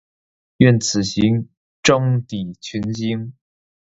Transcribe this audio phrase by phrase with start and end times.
[0.57, 1.47] 愿此行，
[1.83, 3.35] 终抵群星。